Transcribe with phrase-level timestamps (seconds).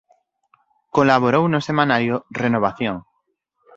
[0.95, 2.95] Colaborou no semanario "Renovación".